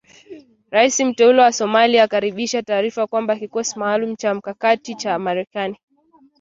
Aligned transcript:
Rais 0.71 0.99
mteule 0.99 1.41
wa 1.41 1.51
Somalia 1.51 2.01
anakaribisha 2.01 2.63
taarifa 2.63 3.07
kwamba 3.07 3.35
kikosi 3.35 3.79
maalum 3.79 4.15
cha 4.15 4.33
mkakati 4.33 4.95
cha 4.95 5.19
Marekani 5.19 5.77